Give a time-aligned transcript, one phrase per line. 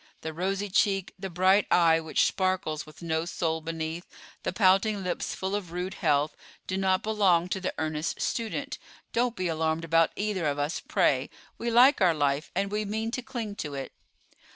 [0.21, 4.07] The rosy cheek, the bright eye which sparkles with no soul beneath,
[4.41, 6.35] the pouting lips full of rude health,
[6.65, 8.79] do not belong to the earnest student.
[9.13, 11.29] Don't be alarmed about either of us, pray;
[11.59, 13.91] we like our life, and we mean to cling to it."